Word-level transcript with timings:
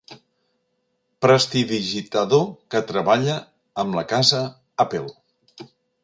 Prestidigitador 1.25 2.41
que 2.75 2.81
treballa 2.91 3.35
amb 3.83 3.97
la 3.99 4.05
casa 4.13 4.41
Apple. 4.85 5.13